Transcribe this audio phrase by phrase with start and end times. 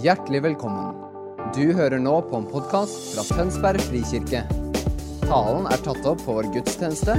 [0.00, 0.94] Hjertelig velkommen.
[1.52, 4.38] Du hører nå på en podkast fra Tønsberg frikirke.
[5.26, 7.12] Talen er tatt opp på vår gudstjeneste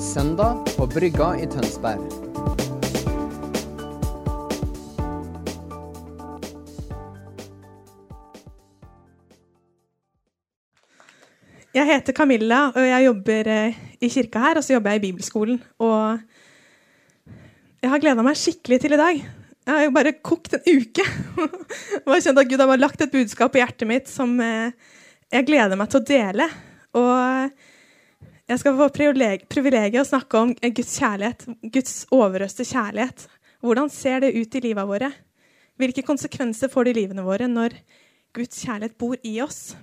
[0.00, 2.00] søndag på Brygga i Tønsberg.
[11.76, 15.04] Jeg heter Camilla, og jeg jobber eh, i kirka her, og så jobber jeg i
[15.10, 15.60] bibelskolen.
[15.84, 16.16] Og
[17.84, 19.22] jeg har gleda meg skikkelig til i dag.
[19.70, 21.04] Jeg har jo bare kokt en uke.
[22.02, 24.72] og jeg kjente at Gud har bare lagt et budskap på hjertet mitt som eh,
[25.30, 26.46] jeg gleder meg til å dele.
[26.98, 27.52] Og
[28.50, 33.28] jeg skal få privilegiet å snakke om Guds kjærlighet, Guds overøste kjærlighet.
[33.62, 35.12] Hvordan ser det ut i livet våre?
[35.78, 37.78] Hvilke konsekvenser får det i livene våre når
[38.34, 39.76] Guds kjærlighet bor i oss?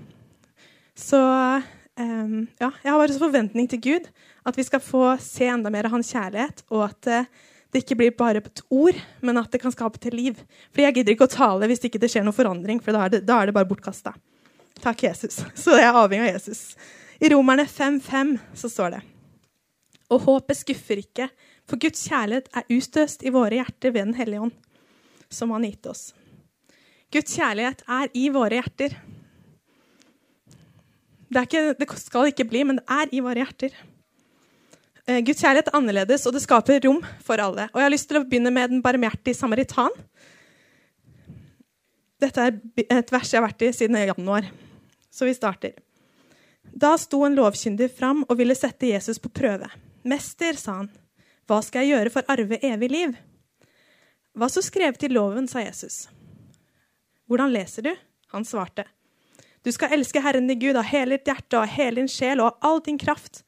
[1.00, 4.12] Så um, ja, jeg har bare så forventning til Gud
[4.44, 7.98] at vi skal få se enda mer av hans kjærlighet, og at uh, det ikke
[8.00, 10.40] blir bare et ord, men at det kan skape til liv.
[10.72, 13.16] For jeg gidder ikke å tale hvis ikke det skjer noen forandring, for da er
[13.16, 14.16] det, da er det bare bortkasta.
[14.80, 15.42] Takk, Jesus.
[15.62, 16.62] Så jeg er avhengig av Jesus.
[17.20, 19.02] I Romerne 5,5 så står det
[20.14, 21.26] Og håpet skuffer ikke,
[21.68, 24.56] for Guds kjærlighet er ustøst i våre hjerter ved Den hellige ånd,
[25.34, 26.12] som Han gitt oss.
[27.12, 28.96] Guds kjærlighet er i våre hjerter.
[31.28, 33.74] Det, ikke, det, skal ikke bli, men det er i våre hjerter.
[35.08, 37.70] Eh, Guds kjærlighet er annerledes, og det skaper rom for alle.
[37.72, 39.94] Og Jeg har lyst til å begynne med den barmhjertige samaritan.
[42.20, 42.58] Dette er
[42.90, 44.50] et vers jeg har vært i siden januar,
[45.14, 45.78] så vi starter.
[46.68, 49.70] Da sto en lovkyndig fram og ville sette Jesus på prøve.
[50.04, 50.92] Mester, sa han,
[51.48, 53.16] hva skal jeg gjøre for arve evig liv?
[54.36, 56.10] Hva så skrevet i loven, sa Jesus.
[57.30, 57.94] Hvordan leser du?
[58.34, 58.84] Han svarte.
[59.64, 62.42] Du skal elske Herren din Gud av hele ditt hjerte og av hele din sjel
[62.42, 63.46] og av all din kraft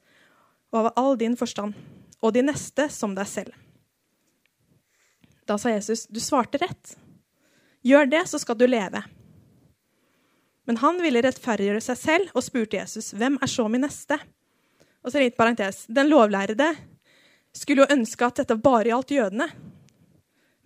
[0.70, 1.74] og av all din forstand,
[2.20, 3.54] og de neste som deg selv.
[5.48, 6.94] Da sa Jesus, du svarte rett.
[7.82, 9.02] Gjør det, så skal du leve.
[10.68, 14.20] Men han ville rettferdiggjøre seg selv og spurte Jesus, hvem er så min neste?
[15.02, 15.86] Og så litt parentes.
[15.88, 16.68] Den lovlærde
[17.56, 19.48] skulle jo ønske at dette bare gjaldt jødene.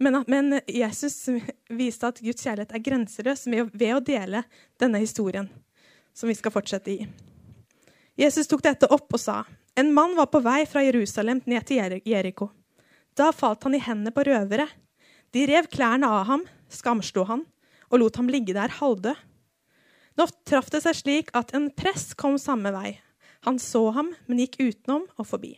[0.02, 1.30] Men, men, Jesus
[1.70, 4.42] viste at Guds kjærlighet er grenseløs ved å dele
[4.82, 5.46] denne historien,
[6.12, 7.06] som vi skal fortsette i.
[8.18, 9.40] Jesus tok dette opp og sa,
[9.76, 12.50] en mann var på vei fra Jerusalem ned til Jeriko.
[13.14, 14.66] Da falt han i hendene på røvere.
[15.34, 17.44] De rev klærne av ham, skamslo han
[17.90, 19.18] og lot ham ligge der halvdød.
[20.18, 22.96] Nå traff det seg slik at en prest kom samme vei.
[23.46, 25.56] Han så ham, men gikk utenom og forbi.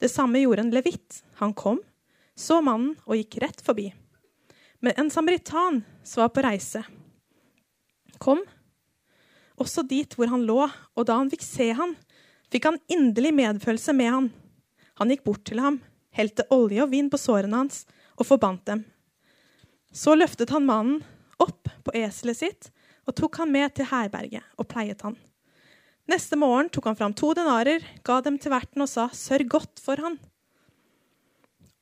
[0.00, 1.22] Det samme gjorde en levitt.
[1.40, 1.80] Han kom,
[2.36, 3.90] så mannen og gikk rett forbi.
[4.80, 6.82] Men en samaritan som var på reise,
[8.22, 8.42] kom
[9.60, 11.94] også dit hvor han lå, og da han fikk se han,
[12.56, 14.28] fikk han inderlig medfølelse med han.
[14.96, 15.80] Han gikk bort til ham,
[16.16, 17.82] helte olje og vin på sårene hans
[18.16, 18.86] og forbandt dem.
[19.92, 21.02] Så løftet han mannen
[21.42, 22.70] opp på eselet sitt
[23.04, 25.18] og tok han med til herberget og pleiet han.
[26.08, 29.82] Neste morgen tok han fram to denarer, ga dem til verten og sa, sørg godt
[29.82, 30.16] for han.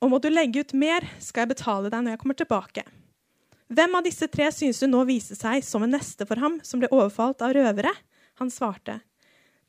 [0.03, 2.83] Og må du legge ut mer, skal jeg betale deg når jeg kommer tilbake.
[3.71, 6.81] Hvem av disse tre synes du nå viste seg som en neste for ham, som
[6.81, 7.93] ble overfalt av røvere?
[8.41, 8.99] Han svarte,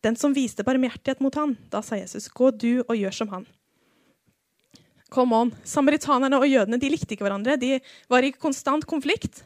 [0.05, 1.55] den som viste barmhjertighet mot han.
[1.73, 3.47] Da sa Jesus, gå du og gjør som han.
[5.13, 5.53] Come on.
[5.65, 7.57] Samaritanerne og jødene de likte ikke hverandre.
[7.61, 7.79] De
[8.11, 9.45] var i konstant konflikt.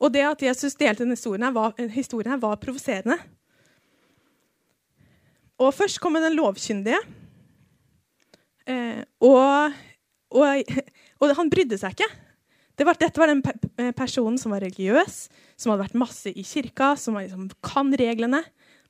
[0.00, 3.18] Og det at Jesus delte denne historien, her var, historien her var provoserende.
[5.60, 6.98] Og først kom den lovkyndige.
[8.66, 9.76] Eh, og,
[10.34, 10.70] og,
[11.20, 12.10] og, han brydde seg ikke.
[12.74, 13.44] Det var, dette var den
[13.94, 18.40] personen som var religiøs, som hadde vært masse i kirka, som liksom, kan reglene.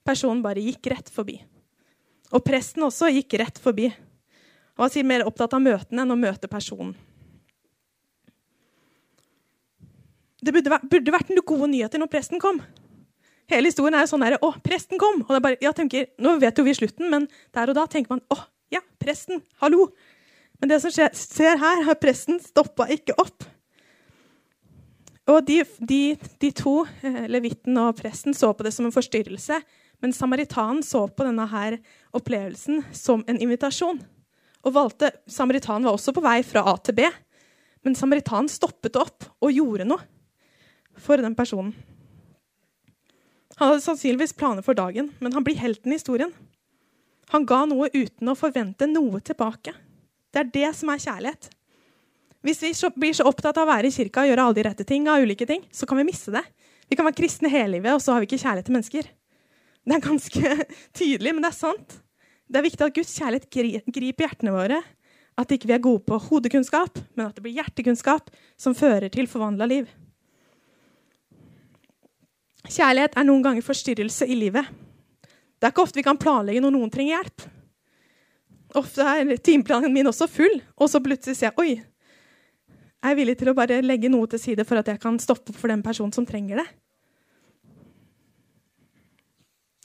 [0.05, 1.39] Personen bare gikk rett forbi.
[2.35, 3.89] Og presten også gikk rett forbi.
[4.75, 6.95] Han var mer opptatt av møtene enn å møte personen.
[10.45, 12.59] Det burde, burde vært noen gode nyheter når presten kom.
[13.49, 15.23] Hele historien er jo sånn her, å, presten kom!
[15.25, 17.27] Og det er bare, jeg tenker, Nå vet jo vi slutten, men
[17.57, 18.39] der og da tenker man å,
[18.73, 19.91] ja, presten, hallo!
[20.61, 23.45] Men det som skjer, ser her, har presten stoppa ikke opp.
[25.29, 26.01] Og de, de,
[26.41, 29.61] de to, eh, levitten og presten, så på det som en forstyrrelse.
[30.05, 31.79] Men samaritanen så på denne her
[32.13, 34.03] opplevelsen som en invitasjon.
[34.69, 37.07] Og valgte, Samaritanen var også på vei fra A til B,
[37.89, 40.05] men samaritanen stoppet opp og gjorde noe
[41.01, 41.73] for den personen.
[43.57, 46.37] Han hadde sannsynligvis planer for dagen, men han blir helten i historien.
[47.33, 49.73] Han ga noe uten å forvente noe tilbake.
[50.37, 51.49] Det er det som er kjærlighet.
[52.45, 54.85] Hvis vi blir så opptatt av å være i kirka og gjøre alle de rette
[54.85, 56.45] ting, av ulike ting, så kan vi miste det.
[56.93, 59.15] Vi kan være kristne hele livet, og så har vi ikke kjærlighet til mennesker.
[59.89, 60.53] Det er ganske
[60.99, 61.99] tydelig, men det er sant.
[62.49, 64.79] Det er viktig at Guds kjærlighet griper hjertene våre.
[65.37, 69.29] At ikke vi er gode på hodekunnskap, men at det blir hjertekunnskap som fører til
[69.29, 69.89] forvandla liv.
[72.65, 74.71] Kjærlighet er noen ganger forstyrrelse i livet.
[75.59, 77.49] Det er ikke ofte vi kan planlegge når noen trenger hjelp.
[78.79, 81.75] Ofte er timeplanen min også full, og så plutselig ser jeg oi,
[83.05, 85.53] jeg er villig til å bare legge noe til side for at jeg kan stoppe
[85.53, 86.65] for den personen som trenger det.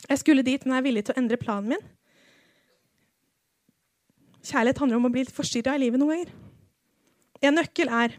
[0.10, 1.84] Jeg skulle dit, men jeg er villig til å endre planen min.
[4.50, 6.34] Kjærlighet handler om å bli litt forstyrra i livet noen ganger.
[7.46, 8.18] En nøkkel er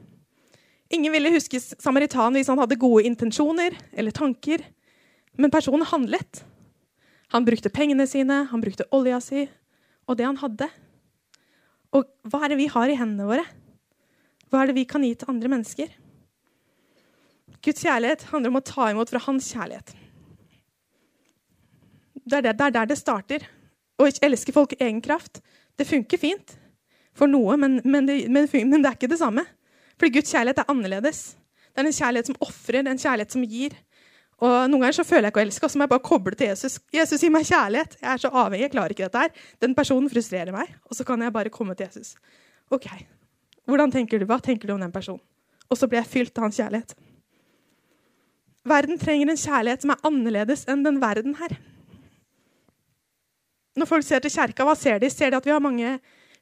[0.90, 4.64] Ingen ville huske samaritan hvis han hadde gode intensjoner eller tanker,
[5.38, 6.40] men personen handlet.
[7.30, 9.44] Han brukte pengene sine, han brukte olja si
[10.10, 10.66] og det han hadde.
[11.94, 13.46] Og hva er det vi har i hendene våre?
[14.50, 15.94] Hva er det vi kan gi til andre mennesker?
[17.62, 19.94] Guds kjærlighet handler om å ta imot fra hans kjærlighet.
[22.30, 23.44] Det er, det, det er der det starter.
[24.00, 25.42] Å elske folk i egen kraft.
[25.76, 26.56] Det funker fint
[27.16, 29.44] for noe, men, men, det, men, men det er ikke det samme.
[29.98, 31.22] Fordi Guds kjærlighet er annerledes.
[31.70, 33.74] Det er en kjærlighet som ofrer, en kjærlighet som gir.
[34.40, 36.38] Og Noen ganger så føler jeg ikke å elske, og så må jeg bare koble
[36.38, 36.78] til Jesus.
[36.94, 37.98] Jesus gir meg kjærlighet.
[38.00, 39.48] Jeg er så avhengig, jeg klarer ikke dette her.
[39.60, 42.14] Den personen frustrerer meg, og så kan jeg bare komme til Jesus.
[42.72, 42.86] Ok,
[43.68, 44.24] hvordan tenker du?
[44.30, 45.20] Hva tenker du om den personen?
[45.70, 46.96] Og så blir jeg fylt av hans kjærlighet.
[48.70, 51.58] Verden trenger en kjærlighet som er annerledes enn den verden her.
[53.80, 55.08] Når folk ser til kjerka, hva ser de?
[55.08, 55.94] Ser de at vi har mange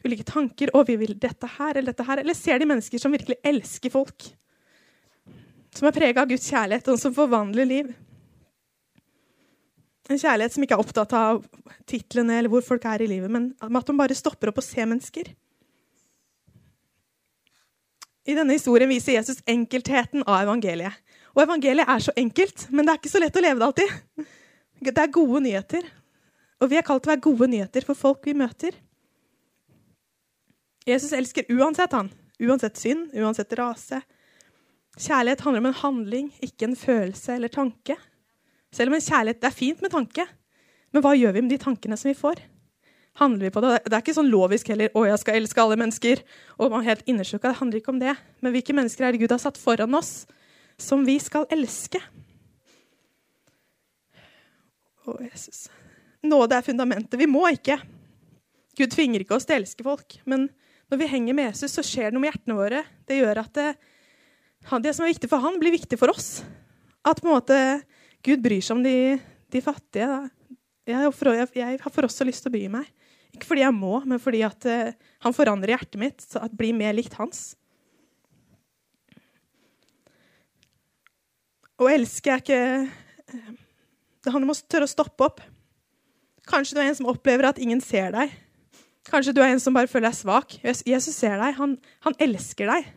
[0.02, 2.22] ulike tanker og vi vil dette her eller dette her?
[2.22, 4.26] Eller ser de mennesker som virkelig elsker folk?
[5.78, 7.90] Som er prega av Guds kjærlighet, og som forvandler liv?
[10.08, 11.42] En kjærlighet som ikke er opptatt av
[11.86, 14.88] titlene eller hvor folk er i livet, men at de bare stopper opp og ser
[14.88, 15.30] mennesker.
[18.28, 20.96] I denne historien viser Jesus enkeltheten av evangeliet.
[21.36, 24.26] Og evangeliet er så enkelt, men det er ikke så lett å leve det alltid.
[24.88, 25.86] Det er gode nyheter.
[26.58, 28.74] Og vi er kalt til å være gode nyheter for folk vi møter.
[30.88, 32.10] Jesus elsker uansett han.
[32.38, 34.00] Uansett synd, uansett rase.
[34.98, 37.96] Kjærlighet handler om en handling, ikke en følelse eller tanke.
[38.74, 40.26] Selv om en kjærlighet, Det er fint med tanke,
[40.92, 42.40] men hva gjør vi med de tankene som vi får?
[43.18, 43.84] Handler vi på det?
[43.84, 46.22] Det er ikke sånn lovisk heller 'Å, jeg skal elske alle mennesker'.
[46.58, 47.48] og man helt innersjukka.
[47.48, 48.16] Det handler ikke om det.
[48.40, 50.26] Men hvilke mennesker er det Gud har satt foran oss,
[50.78, 52.00] som vi skal elske?
[55.06, 55.68] Å, Jesus.
[56.26, 57.18] Nåde er fundamentet.
[57.20, 57.78] Vi må ikke.
[58.78, 60.18] Gud tvinger ikke oss til å elske folk.
[60.26, 60.48] Men
[60.90, 62.82] når vi henger med Jesus, så skjer det noe med hjertene våre.
[63.06, 63.68] Det gjør at det,
[64.84, 66.40] det som er viktig for han, blir viktig for oss.
[67.06, 67.58] At på en måte
[68.26, 69.18] Gud bryr seg om de,
[69.52, 70.08] de fattige.
[70.88, 72.88] Jeg, jeg, jeg, har for også lyst til å bry meg.
[73.36, 74.90] Ikke fordi jeg må, men fordi at uh,
[75.22, 77.52] han forandrer hjertet mitt så at blir mer likt hans.
[81.78, 83.52] Å elske er ikke uh,
[84.24, 85.44] Det handler om å tørre å stoppe opp.
[86.48, 88.32] Kanskje du er en som opplever at ingen ser deg.
[89.08, 90.56] Kanskje du er en som bare føler deg svak.
[90.64, 91.56] Jesus ser deg.
[91.58, 92.88] Han, han, elsker deg.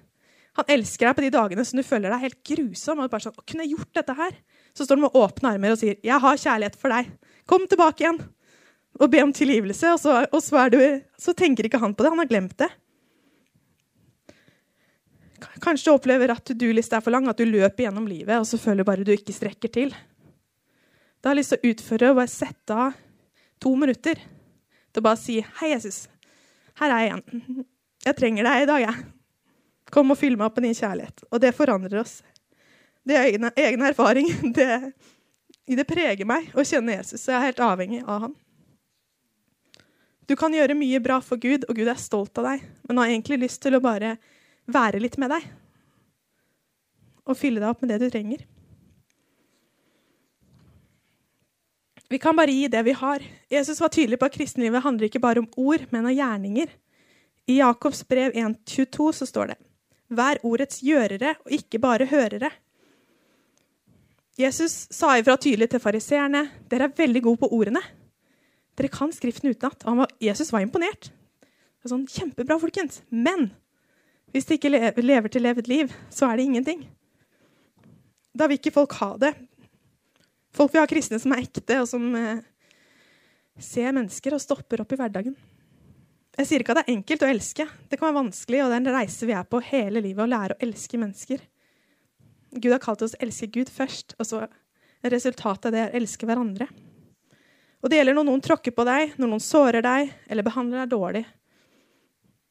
[0.60, 3.00] Han elsker deg på de dagene som du føler deg helt grusom.
[3.00, 4.38] og bare sånn, å, kunne jeg gjort dette her?
[4.76, 7.12] Så står han med åpne armer og sier, 'Jeg har kjærlighet for deg.
[7.48, 8.24] Kom tilbake igjen.'
[9.00, 9.88] Og be om tilgivelse.
[9.94, 12.12] Og så, og så, du, så tenker ikke han på det.
[12.12, 12.68] Han har glemt det.
[15.64, 18.46] Kanskje du opplever at to do-lista er for lang, at du løper gjennom livet og
[18.46, 19.96] så føler du bare du ikke strekker til.
[21.22, 23.00] Da har jeg lyst til å utføre og bare sette av
[23.62, 26.08] to minutter til å bare si 'Hei, Jesus.
[26.80, 27.66] Her er jeg igjen.
[28.06, 29.06] Jeg trenger deg i dag, jeg.
[29.92, 32.22] Kom og fyll meg opp med din kjærlighet.' Og det forandrer oss.
[33.06, 34.28] Det er egen, egen erfaring.
[34.58, 37.22] Det, det, preger meg å kjenne Jesus.
[37.22, 38.34] Så jeg er helt avhengig av han.
[40.28, 43.08] Du kan gjøre mye bra for Gud, og Gud er stolt av deg, men har
[43.08, 44.18] egentlig lyst til å bare
[44.68, 45.48] være litt med deg
[47.32, 48.44] og fylle deg opp med det du trenger.
[52.12, 53.24] Vi kan bare gi det vi har.
[53.50, 56.68] Jesus var tydelig på at kristenlivet handler ikke bare om ord, men om gjerninger.
[57.48, 59.56] I Jakobs brev 1,22 så står det
[60.12, 62.50] Vær ordets gjørere og ikke bare hørere.
[64.36, 67.80] Jesus sa ifra tydelig til fariseerne dere er veldig gode på ordene.
[68.76, 69.88] Dere kan Skriften utenat.
[70.20, 71.08] Jesus var imponert.
[71.08, 73.06] Det var sånn, Kjempebra, folkens.
[73.08, 73.54] Men
[74.36, 76.84] hvis de ikke lever til levd liv, så er det ingenting.
[78.36, 79.32] Da vil ikke folk ha det.
[80.56, 82.44] Folk vil ha kristne som er ekte, og som eh,
[83.62, 85.38] ser mennesker og stopper opp i hverdagen.
[86.40, 87.66] Jeg sier ikke at det er enkelt å elske.
[87.92, 90.32] Det kan være vanskelig, og det er en reise vi er på hele livet, å
[90.32, 91.44] lære å elske mennesker.
[92.52, 94.46] Gud har kalt oss å elske Gud først, og så
[95.12, 96.68] resultatet av det er å elske hverandre.
[97.82, 100.92] Og det gjelder når noen tråkker på deg, når noen sårer deg eller behandler deg
[100.94, 101.24] dårlig.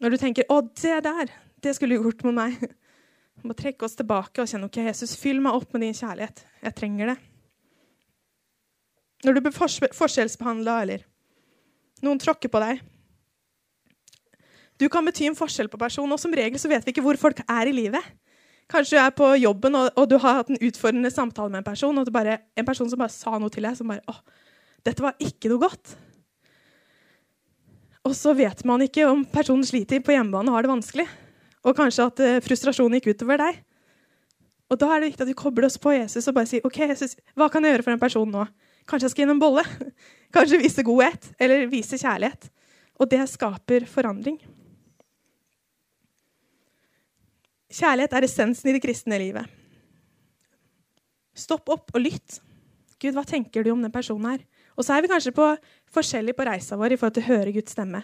[0.01, 2.71] Når du tenker 'Å, det der, det skulle du gjort med meg'.
[3.47, 6.45] Må trekke oss tilbake og kjenne 'OK, Jesus, fyll meg opp med din kjærlighet.
[6.63, 7.30] Jeg trenger det'.
[9.25, 9.57] Når du blir
[9.97, 11.05] forskjellsbehandla eller
[12.05, 12.81] noen tråkker på deg.
[14.81, 17.19] Du kan bety en forskjell på personen, og som regel så vet vi ikke hvor
[17.21, 18.05] folk er i livet.
[18.71, 21.67] Kanskje du er på jobben og, og, du har hatt en utfordrende samtale med en
[21.67, 24.23] person, og bare, en person som bare sa noe til deg som bare åh,
[24.87, 25.97] dette var ikke noe godt.
[28.09, 31.07] Og så vet man ikke om personen sliter på hjemmebane og har det vanskelig.
[31.69, 33.59] Og kanskje at uh, frustrasjonen gikk utover deg.
[34.71, 36.79] Og da er det viktig at vi kobler oss på Jesus og bare sier OK,
[36.89, 38.47] Jesus, hva kan jeg gjøre for en person nå?
[38.89, 39.65] Kanskje jeg skal gi en bolle?
[40.35, 41.31] Kanskje vise godhet?
[41.41, 42.51] Eller vise kjærlighet?
[43.01, 44.39] Og det skaper forandring.
[47.71, 49.47] Kjærlighet er essensen i det kristne livet.
[51.39, 52.41] Stopp opp og lytt.
[53.01, 54.41] Gud, hva tenker du om den personen her?
[54.77, 55.47] Og så er vi kanskje på,
[55.95, 58.03] forskjellig på reisa vår i forhold til å høre Guds stemme.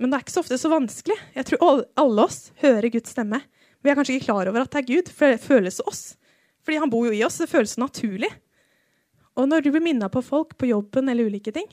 [0.00, 1.16] Men det er ikke så ofte så vanskelig.
[1.36, 3.42] Jeg tror alle oss hører Guds stemme.
[3.84, 6.02] Vi er kanskje ikke klar over at det er Gud, for det føles oss.
[6.64, 7.36] Fordi han bor jo i oss.
[7.42, 8.30] Det føles så naturlig.
[9.34, 11.66] Og når du blir minna på folk på jobben eller ulike ting,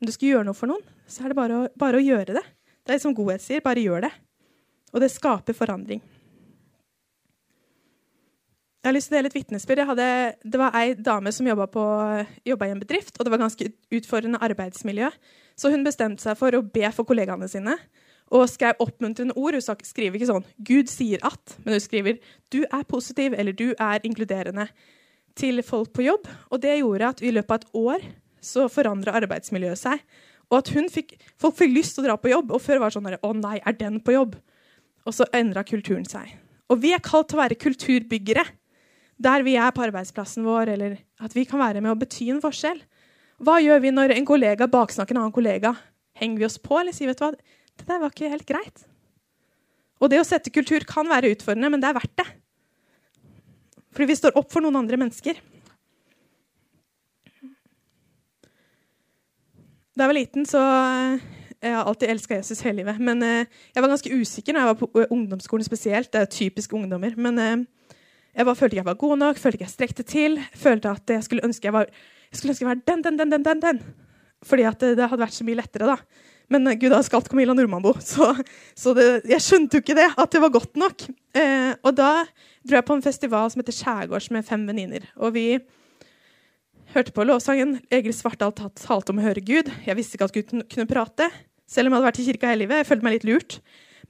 [0.00, 2.36] om du skal gjøre noe for noen, så er det bare å, bare å gjøre
[2.36, 2.44] det.
[2.84, 4.12] Det er som godhet sier, bare gjør det.
[4.92, 6.02] Og det skaper forandring.
[8.84, 9.94] Jeg har lyst til å dele et vitnesbyrd.
[10.44, 11.86] Det var ei dame som jobba,
[12.44, 15.08] i en bedrift, og det var ganske utfordrende arbeidsmiljø.
[15.56, 17.78] Så hun bestemte seg for å be for kollegaene sine
[18.34, 19.56] og skrev oppmuntrende ord.
[19.56, 22.20] Hun skriver ikke sånn 'Gud sier at', men hun skriver
[22.52, 24.68] 'du er positiv' eller 'du er inkluderende'
[25.38, 26.28] til folk på jobb.
[26.50, 28.06] Og det gjorde at i løpet av et år
[28.44, 30.02] så forandra arbeidsmiljøet seg.
[30.52, 32.52] Og at fikk, folk fikk lyst til å dra på jobb.
[32.52, 34.36] Og før var det sånn 'Å nei, er den på jobb?'
[35.06, 36.38] Og så endra kulturen seg.
[36.70, 38.44] Og vi er kalt til å være kulturbyggere
[39.20, 42.42] der vi er på arbeidsplassen vår, eller at vi kan være med å bety en
[42.42, 42.80] forskjell.
[43.38, 45.74] Hva gjør vi når en kollega baksnakker en annen kollega?
[46.18, 47.32] Henger vi oss på, eller sier vet du hva,
[47.78, 48.84] det der var ikke helt greit.
[50.00, 52.26] Og det å sette kultur kan være utfordrende, men det er verdt det.
[53.94, 55.38] Fordi vi står opp for noen andre mennesker.
[59.94, 61.30] Da jeg var liten, så eh,
[61.64, 62.98] Jeg har alltid elska Jesus hele livet.
[62.98, 66.10] Men eh, jeg var ganske usikker når jeg var på eh, ungdomsskolen spesielt.
[66.12, 67.14] Det er typisk ungdommer.
[67.16, 67.66] Men
[68.34, 70.40] jeg bare følte ikke jeg var god nok, følte ikke jeg strekte til.
[70.58, 71.86] Følte at jeg skulle ønske jeg var,
[72.30, 73.82] jeg skulle ønske jeg var den, den, den, den, den.
[74.44, 75.96] Fordi at det hadde vært så mye lettere, da.
[76.52, 78.34] Men Gud har skalt Camilla Nordmannbo, så,
[78.76, 81.06] så det, jeg skjønte jo ikke det, at det var godt nok.
[81.36, 82.10] Eh, og da
[82.64, 85.06] dro jeg på en festival som heter Skjærgårds med fem venninner.
[85.16, 85.46] Og vi
[86.94, 87.78] hørte på lovsangen.
[87.92, 89.70] Egil Svartdal talte om å høre Gud.
[89.86, 91.28] Jeg visste ikke at Gud kunne prate,
[91.66, 92.82] selv om jeg hadde vært i kirka hele livet.
[92.82, 93.58] Jeg følte meg litt lurt.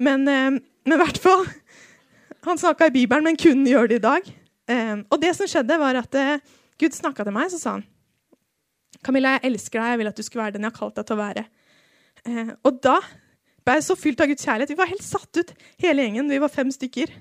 [0.02, 0.60] Men, eh,
[0.90, 1.46] i hvert fall
[2.44, 4.26] Han snakka i Bibelen, men kunne gjøre det i dag.
[4.68, 6.42] Eh, og det som skjedde, var at eh,
[6.76, 7.86] Gud snakka til meg, så sa han
[9.00, 9.94] Camilla, jeg elsker deg.
[9.94, 11.46] Jeg vil at du skal være den jeg har kalt deg til å være.
[12.28, 12.98] Eh, og da
[13.64, 14.72] ble jeg så fylt av Guds kjærlighet.
[14.74, 16.28] Vi var helt satt ut, hele gjengen.
[16.30, 17.12] Vi var fem stykker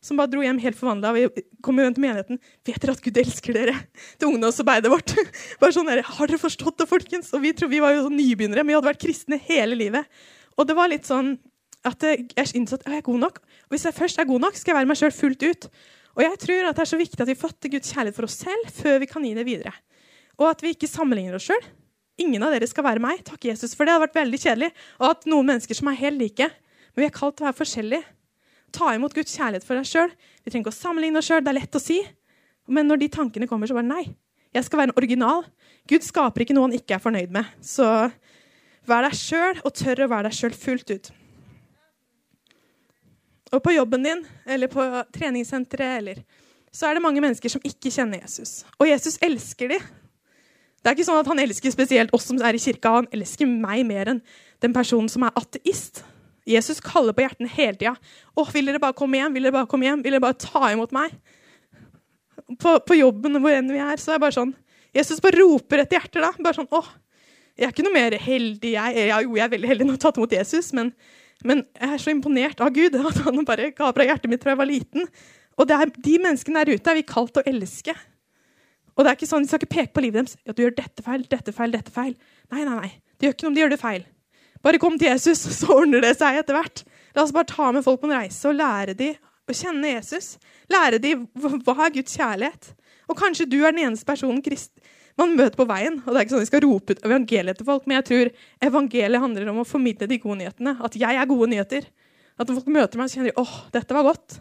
[0.00, 1.12] som bare dro hjem helt forvandla.
[1.12, 2.40] Vi kom jo til menigheten.
[2.64, 3.76] Vet dere at Gud elsker dere?
[4.16, 5.12] Til ungdomsarbeidet vårt.
[5.60, 7.34] Bare sånn der, Har dere forstått det, folkens?
[7.36, 10.08] Og vi, tror, vi var jo sånn nybegynnere, vi hadde vært kristne hele livet.
[10.56, 11.34] Og det var litt sånn
[11.88, 13.40] at jeg innså at jeg er god nok.
[13.68, 15.68] Og hvis jeg først er god nok, skal jeg være meg sjøl fullt ut.
[16.16, 18.40] Og jeg tror at det er så viktig at vi fatter Guds kjærlighet for oss
[18.40, 19.72] selv før vi kan gi det videre.
[20.40, 21.68] Og at vi ikke sammenligner oss sjøl.
[22.20, 23.22] Ingen av dere skal være meg.
[23.26, 24.70] Takk, Jesus, for det hadde vært veldig kjedelig.
[25.00, 26.48] Og at noen mennesker som er helt like.
[26.92, 28.16] Men vi er kalt til å være forskjellige.
[28.76, 30.10] Ta imot Guds kjærlighet for deg sjøl.
[30.44, 31.42] Vi trenger ikke å sammenligne oss sjøl.
[31.44, 32.00] Det er lett å si.
[32.70, 34.04] Men når de tankene kommer, så bare nei.
[34.54, 35.46] Jeg skal være en original.
[35.90, 37.48] Gud skaper ikke noe han ikke er fornøyd med.
[37.64, 37.86] Så
[38.90, 41.10] vær deg sjøl, og tør å være deg sjøl fullt ut.
[43.50, 44.84] Og på jobben din, eller på
[45.14, 46.22] treningssenteret, eller
[46.70, 48.60] så er det mange mennesker som ikke kjenner Jesus.
[48.78, 49.86] Og Jesus elsker dem.
[50.80, 52.94] Det er ikke sånn at Han elsker spesielt oss som er i kirka.
[53.00, 54.22] Han elsker meg mer enn
[54.64, 56.02] den personen som er ateist.
[56.48, 57.92] Jesus kaller på hjertene hele tida.
[58.34, 59.36] Å, vil dere bare komme hjem?
[59.36, 60.02] Vil dere bare komme hjem?
[60.04, 61.14] Vil dere bare ta imot meg?
[62.60, 64.56] På, på jobben hvor enn vi er, så er det bare sånn
[64.96, 66.32] Jesus bare roper etter hjerter da.
[66.40, 66.82] Bare sånn, å,
[67.58, 69.02] Jeg er ikke noe mer heldig, jeg.
[69.10, 70.94] Ja, jo, jeg er veldig heldig jeg har tatt imot Jesus, men,
[71.46, 74.54] men, jeg er så imponert av Gud at han bare ga fra hjertet mitt fra
[74.54, 75.10] jeg var liten.
[75.60, 77.94] Og er, de menneskene der ute er vi kalt å elske.
[78.96, 80.36] Og det er ikke sånn, De skal ikke peke på livet deres.
[80.46, 82.14] Ja, du gjør dette feil, dette feil, dette feil.
[82.52, 82.92] Nei, nei, nei.
[83.18, 84.06] De gjør ikke noe om de gjør det feil.
[84.64, 86.84] Bare kom til Jesus, så ordner det seg etter hvert.
[87.16, 89.18] La oss bare ta med folk på en reise og lære dem
[89.50, 90.36] å kjenne Jesus.
[90.70, 92.72] Lære dem hva er Guds kjærlighet.
[93.10, 94.76] Og kanskje du er den eneste personen Krist
[95.18, 95.98] man møter på veien.
[96.04, 98.30] Og det er ikke sånn de skal rope ut evangeliet til folk, men jeg tror
[98.70, 100.76] evangeliet handler om å formidle de gode nyhetene.
[100.86, 101.88] At jeg er gode nyheter.
[102.40, 104.38] At folk møter meg, så kjenner de åh, dette var godt.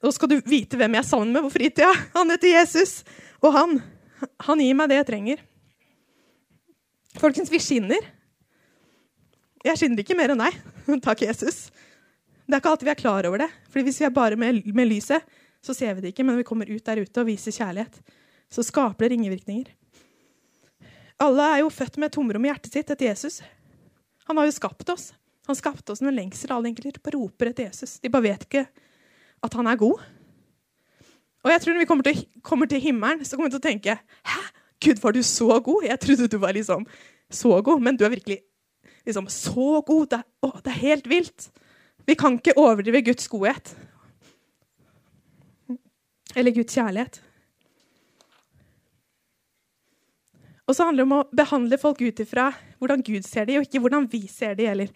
[0.00, 1.90] Nå skal du vite hvem jeg er sammen med på fritida.
[2.14, 3.00] Han heter Jesus.
[3.40, 3.78] Og han,
[4.46, 5.44] han gir meg det jeg trenger.
[7.20, 8.08] Folkens, vi skinner.
[9.64, 10.56] Jeg skinner ikke mer enn deg.
[11.06, 11.68] Takk, Jesus.
[12.46, 13.50] Det er ikke alltid vi er klar over det.
[13.70, 15.24] Fordi hvis vi er bare med, med, lyset,
[15.62, 16.24] så ser vi det ikke.
[16.24, 18.00] Men når vi kommer ut der ute og viser kjærlighet,
[18.50, 19.70] så skaper det ringevirkninger.
[21.20, 23.40] Alle er jo født med tomrom i hjertet sitt etter Jesus.
[24.28, 25.10] Han har jo skapt oss.
[25.50, 26.52] Han skapte oss med lengsel.
[26.54, 27.98] Alle egentlig roper etter Jesus.
[28.00, 28.64] De bare vet ikke
[29.44, 30.00] at han er god.
[31.40, 33.68] Og jeg tror når vi kommer til, kommer til himmelen, så kommer vi til å
[33.68, 34.42] tenke Hæ?
[34.80, 35.84] Gud, var du så god?
[35.84, 36.86] Jeg trodde du var liksom
[37.30, 38.38] så god, men du er virkelig
[39.04, 40.06] liksom så god.
[40.10, 41.50] Det er, å, det er helt vilt.
[42.08, 43.74] Vi kan ikke overdrive Guds godhet.
[46.36, 47.20] Eller Guds kjærlighet.
[50.70, 53.66] Og så handler det om å behandle folk ut ifra hvordan Gud ser dem, og
[53.66, 54.92] ikke hvordan vi ser dem, eller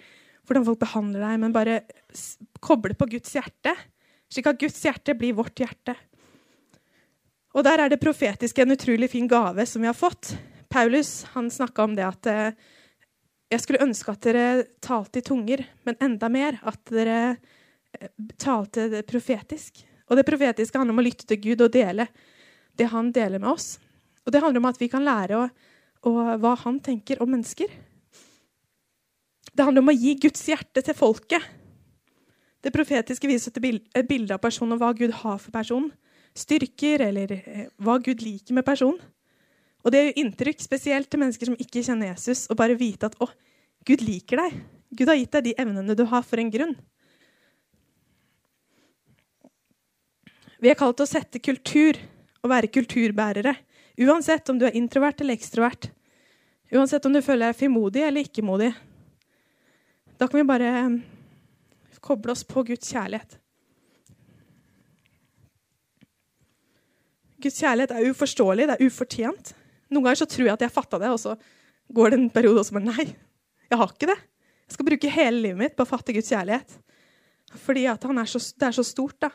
[0.47, 1.81] hvordan folk behandler deg, men bare
[2.63, 3.73] koble på Guds hjerte,
[4.31, 5.97] slik at Guds hjerte blir vårt hjerte.
[7.55, 10.33] Og der er det profetiske en utrolig fin gave som vi har fått.
[10.69, 12.57] Paulus han snakka om det at eh,
[13.55, 14.47] jeg skulle ønske at dere
[14.83, 18.11] talte i tunger, men enda mer at dere eh,
[18.43, 19.85] talte det profetisk.
[20.11, 22.09] Og det profetiske handler om å lytte til Gud og dele
[22.75, 23.77] det han deler med oss.
[24.27, 25.49] Og det handler om at vi kan lære å,
[26.11, 27.71] å, hva han tenker om mennesker.
[29.55, 31.45] Det handler om å gi Guds hjerte til folket.
[32.65, 35.93] Det profetiske viser et bilde av personen og hva Gud har for personen.
[36.35, 38.99] Styrker eller eh, hva Gud liker med personen.
[39.85, 43.19] Og det gjør inntrykk spesielt til mennesker som ikke kjenner Jesus, å bare vite at
[43.21, 43.29] å,
[43.85, 44.57] Gud liker deg.
[44.97, 46.73] Gud har gitt deg de evnene du har, for en grunn.
[50.65, 51.99] Vi er kalt til å sette kultur
[52.41, 53.53] og være kulturbærere.
[54.01, 55.91] Uansett om du er introvert eller ekstrovert.
[56.73, 58.73] Uansett om du føler deg frimodig eller ikke-modig.
[60.17, 60.97] Da kan vi bare eh,
[62.01, 63.37] koble oss på Guds kjærlighet.
[67.45, 69.53] Guds kjærlighet er uforståelig, det er ufortjent.
[69.93, 71.35] Noen ganger så tror jeg at jeg fatta det, og så
[71.95, 73.07] går det en periode også med nei.
[73.69, 74.17] Jeg har ikke det.
[74.65, 76.79] Jeg skal bruke hele livet mitt på å fatte Guds kjærlighet.
[77.65, 79.19] Fordi er så, det er så stort.
[79.21, 79.31] da.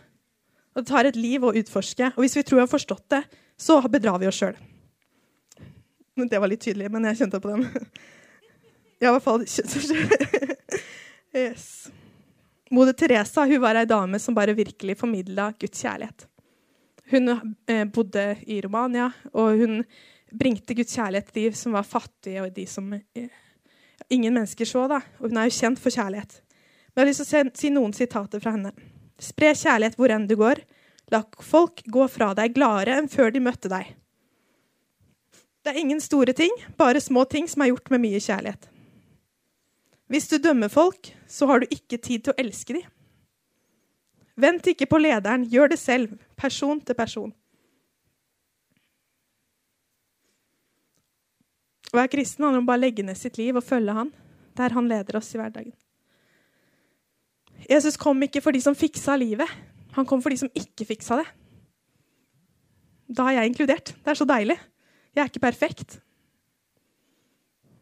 [0.73, 2.11] Og Det tar et liv å utforske.
[2.15, 3.21] Og hvis vi tror vi har forstått det,
[3.59, 4.57] så bedrar vi oss sjøl.
[6.19, 7.69] Det var litt tydelig, men jeg kjente på den.
[8.99, 9.45] Ja, i hvert fall
[11.31, 11.87] yes.
[12.75, 16.28] Moder Teresa hun var ei dame som bare virkelig formidla Guds kjærlighet.
[17.09, 19.83] Hun eh, bodde i Romania, og hun
[20.29, 23.29] bringte Guds kjærlighet til de som var fattige, og de som eh,
[24.09, 24.85] ingen mennesker så.
[24.91, 25.01] da.
[25.19, 26.41] Og hun er jo kjent for kjærlighet.
[26.93, 28.73] Men jeg har lyst til å si noen sitater fra henne.
[29.19, 30.61] Spre kjærlighet hvor enn du går.
[31.09, 33.95] La folk gå fra deg gladere enn før de møtte deg.
[35.65, 38.69] Det er ingen store ting, bare små ting som er gjort med mye kjærlighet.
[40.09, 42.85] Hvis du dømmer folk, så har du ikke tid til å elske dem.
[44.39, 47.31] Vent ikke på lederen, gjør det selv, person til person.
[51.89, 54.11] Å være kristen handler om bare å legge ned sitt liv og følge han,
[54.57, 55.73] der han leder oss i hverdagen.
[57.69, 59.49] Jesus kom ikke for de som fiksa livet.
[59.97, 61.25] Han kom for de som ikke fiksa det.
[63.09, 63.91] Da er jeg inkludert.
[63.97, 64.55] Det er så deilig.
[65.15, 65.97] Jeg er ikke perfekt.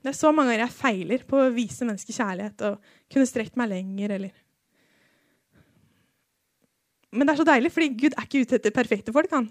[0.02, 3.60] Det er så mange ganger jeg feiler på å vise mennesker kjærlighet og kunne strekt
[3.60, 4.16] meg lenger.
[4.18, 4.47] eller...
[7.12, 9.32] Men det er så deilig, fordi Gud er ikke ute etter perfekte folk.
[9.32, 9.50] han.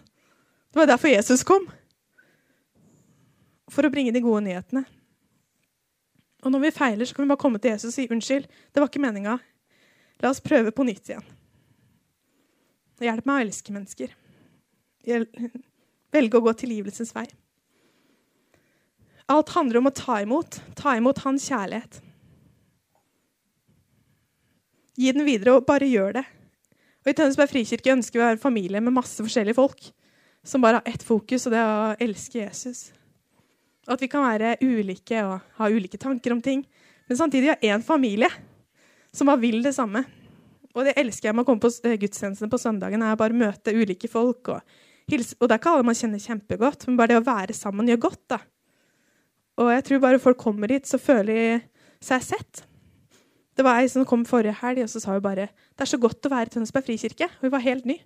[0.72, 1.64] Det var derfor Jesus kom.
[3.72, 4.84] For å bringe de gode nyhetene.
[6.44, 8.46] Og når vi feiler, så kan vi bare komme til Jesus og si unnskyld.
[8.46, 9.38] Det var ikke meninga.
[10.22, 11.24] La oss prøve på nytt igjen.
[13.02, 14.12] Hjelp meg å elske mennesker.
[16.14, 17.26] Velge å gå tilgivelsens vei.
[19.32, 20.60] Alt handler om å ta imot.
[20.78, 22.00] Ta imot hans kjærlighet.
[24.96, 26.24] Gi den videre, og bare gjør det.
[27.06, 29.84] Og I Tønsberg frikirke ønsker vi å være en familie med masse forskjellige folk
[30.46, 32.88] som bare har ett fokus, og det er å elske Jesus.
[33.86, 36.64] Og At vi kan være ulike og ha ulike tanker om ting,
[37.06, 38.30] men samtidig ha én familie
[39.14, 40.02] som bare vil det samme.
[40.74, 43.02] Og det elsker jeg med å komme på eh, gudstjenestene på søndagen.
[43.02, 44.50] er bare møte ulike folk.
[44.52, 44.76] Og,
[45.08, 45.38] hilse.
[45.38, 48.02] og det er ikke alle man kjenner kjempegodt, men bare det å være sammen gjør
[48.10, 48.22] godt.
[48.34, 48.40] da.
[49.62, 51.46] Og jeg tror bare folk kommer hit, så føler de
[52.04, 52.66] seg sett.
[53.56, 56.00] Det var ei som kom forrige helg, og så sa hun bare det er så
[56.00, 57.28] godt å være i Tønsberg frikirke.
[57.40, 57.98] Hun var helt ny.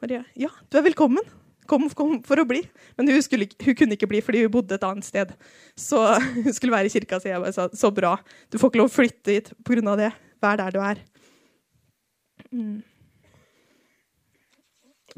[0.00, 1.26] Maria, ja, du er velkommen.
[1.70, 2.62] Kom, kom for å bli.
[2.98, 5.34] Men hun, skulle, hun, kunne ikke bli fordi hun bodde et annet sted.
[5.78, 6.00] Så
[6.44, 8.16] hun skulle være i kirka, så jeg bare sa så bra.
[8.50, 9.96] Du får ikke lov å flytte hit pga.
[10.00, 10.12] det.
[10.40, 11.02] Vær der du er.
[12.50, 12.80] Mm.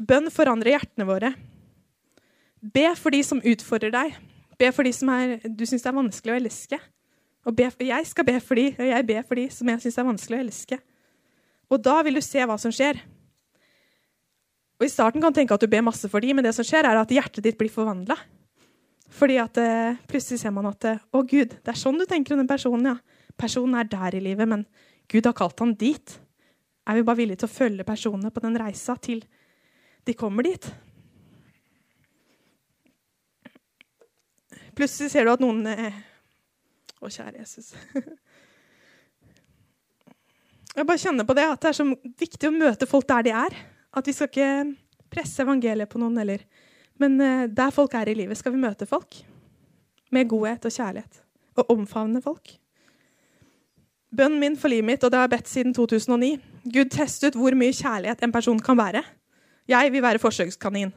[0.01, 1.33] Bønn forandrer hjertene våre.
[2.73, 4.17] Be for de som utfordrer deg.
[4.59, 6.79] Be for de som er, du syns er vanskelig å elske.
[7.43, 9.99] Og be, jeg skal be for de, og jeg ber for de som jeg syns
[9.99, 10.79] er vanskelig å elske.
[11.73, 13.01] Og da vil du se hva som skjer.
[14.79, 16.65] Og I starten kan du tenke at du ber masse for de, men det som
[16.67, 18.15] skjer er at hjertet ditt blir forvandla.
[19.13, 22.33] Fordi at eh, plutselig ser man at eh, å Gud, det er sånn du tenker
[22.33, 22.93] om den personen.
[22.93, 23.29] ja.
[23.37, 24.65] Personen er der i livet, men
[25.11, 26.19] Gud har kalt han dit
[26.83, 29.23] er vi bare villige til å følge personene på den reisa til
[30.03, 30.65] de kommer dit.
[34.75, 36.01] Plutselig ser du at noen eh,
[37.03, 37.73] Å, kjære Jesus.
[40.73, 41.85] Jeg bare kjenner på det, at det er så
[42.23, 43.57] viktig å møte folk der de er.
[43.93, 44.47] At vi skal ikke
[45.13, 46.41] presse evangeliet på noen, heller.
[47.01, 49.19] Men eh, der folk er i livet, skal vi møte folk
[50.13, 51.21] med godhet og kjærlighet.
[51.59, 52.55] Og omfavne folk.
[54.13, 56.33] Bønnen min for livet mitt, og det har jeg bedt siden 2009
[56.73, 59.01] Gud, test ut hvor mye kjærlighet en person kan være.
[59.69, 60.93] Jeg vil være forsøkskanin.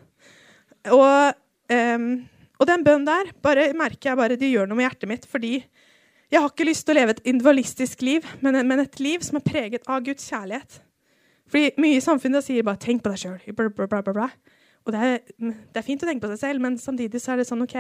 [0.95, 1.37] Og,
[1.73, 2.07] um,
[2.61, 5.27] og den bønnen der bare merker jeg bare de gjør noe med hjertet mitt.
[5.27, 5.59] Fordi
[6.31, 9.39] jeg har ikke lyst til å leve et individualistisk liv, men, men et liv som
[9.39, 10.81] er preget av Guds kjærlighet.
[11.47, 14.31] Fordi mye i samfunnet sier bare 'tenk på deg sjøl'.
[14.87, 17.43] Og det er, det er, fint å tenke på seg selv, men samtidig så er
[17.43, 17.75] det sånn OK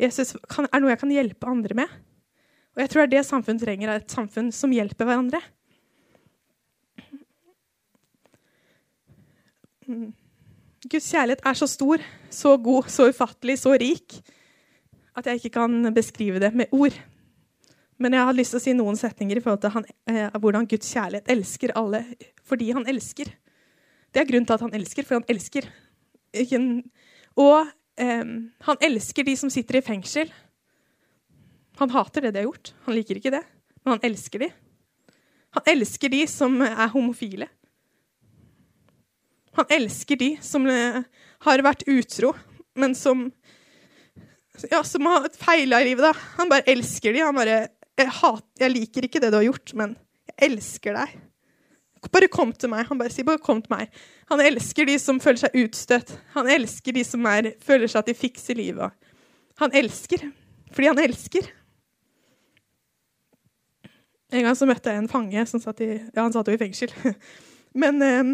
[0.00, 1.88] Jesus kan, er noe jeg kan hjelpe andre med.
[2.72, 5.40] Og jeg tror det er det samfunnet trenger, er et samfunn som hjelper hverandre.
[10.88, 12.00] Guds kjærlighet er så stor,
[12.32, 14.16] så god, så ufattelig, så rik
[15.12, 16.96] at jeg ikke kan beskrive det med ord.
[18.02, 20.66] Men jeg har lyst til å si noen setninger i forhold til han, eh, hvordan
[20.66, 22.02] Guds kjærlighet elsker alle
[22.48, 23.30] fordi han elsker.
[24.12, 25.68] Det er grunnen til at han elsker, for han elsker.
[27.38, 27.70] Og
[28.02, 28.32] eh,
[28.66, 30.32] han elsker de som sitter i fengsel.
[31.78, 32.72] Han hater det de har gjort.
[32.88, 33.42] Han liker ikke det,
[33.84, 34.50] men han elsker de.
[35.56, 37.48] Han elsker de som er homofile.
[39.56, 41.02] Han elsker de som eh,
[41.46, 42.32] har vært utro,
[42.74, 43.28] men som
[44.70, 46.04] ja, som har feila i livet.
[46.04, 46.12] da.
[46.36, 47.22] Han bare elsker de.
[47.24, 49.94] Han bare jeg, hat, jeg liker ikke det du har gjort, men
[50.30, 51.16] jeg elsker deg.
[52.12, 52.88] Bare kom til meg.
[52.88, 53.92] Han bare sier bare kom til meg.
[54.32, 56.16] Han elsker de som føler seg utstøtt.
[56.34, 58.94] Han elsker de som er, føler seg at de fikser livet.
[59.62, 60.24] Han elsker
[60.72, 61.48] fordi han elsker.
[64.32, 66.60] En gang så møtte jeg en fange som satt i Ja, han satt jo i
[66.60, 66.92] fengsel.
[67.82, 68.30] Men, eh,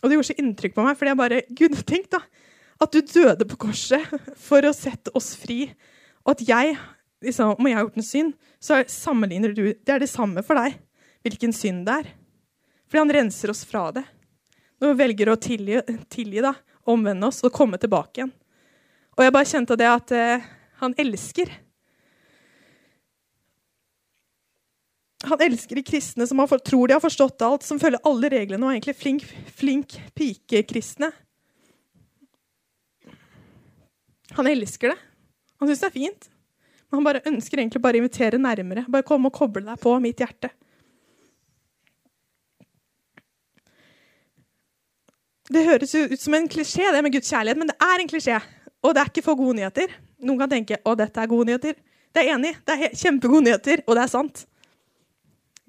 [0.00, 2.22] og det gjorde så inntrykk på meg, fordi jeg bare Gud, tenk da
[2.80, 4.06] at du døde på korset
[4.40, 5.66] for å sette oss fri.
[6.24, 6.78] Og at jeg,
[7.24, 10.60] liksom, om jeg har gjort en synd, så sammenligner du Det er det samme for
[10.60, 10.78] deg
[11.24, 12.12] hvilken synd det er.
[12.88, 14.04] Fordi han renser oss fra det.
[14.80, 16.54] Når vi velger å tilgi, tilgi da,
[16.88, 18.32] omvende oss og komme tilbake igjen.
[19.18, 20.46] Og jeg bare kjente det at eh,
[20.80, 21.52] han elsker.
[25.28, 28.64] Han elsker de kristne som for, tror de har forstått alt, som følger alle reglene
[28.64, 31.12] og er egentlig flink, flink pikekristne.
[34.38, 35.00] Han elsker det.
[35.60, 36.30] Han syns det er fint.
[36.90, 38.84] Han bare ønsker egentlig bare å invitere nærmere.
[38.90, 40.50] Bare komme og koble deg på mitt hjerte.
[45.50, 48.36] Det høres ut som en klisjé, det med Guds kjærlighet, men det er en klisjé.
[48.86, 49.94] Og det er ikke for gode nyheter.
[50.22, 51.78] Noen kan tenke å, dette er gode nyheter.
[52.14, 52.52] Det er enig.
[52.66, 54.44] Det er kjempegode nyheter, og det er sant.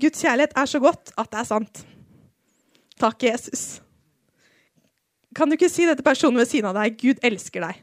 [0.02, 1.82] Guds kjærlighet er så godt at det er sant.
[3.02, 3.66] Takk, Jesus.
[5.36, 6.98] Kan du ikke si det til personen ved siden av deg?
[7.02, 7.82] Gud elsker deg.